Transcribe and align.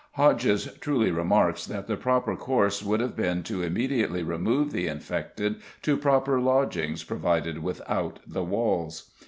Hodges 0.13 0.67
truly 0.79 1.11
remarks 1.11 1.63
that 1.67 1.85
the 1.85 1.95
proper 1.95 2.35
course 2.35 2.81
would 2.81 2.99
have 3.01 3.15
been 3.15 3.43
to 3.43 3.61
immediately 3.61 4.23
remove 4.23 4.71
the 4.71 4.87
infected 4.87 5.57
to 5.83 5.95
proper 5.95 6.39
lodgings 6.41 7.03
provided 7.03 7.61
without 7.61 8.17
the 8.25 8.43
walls. 8.43 9.11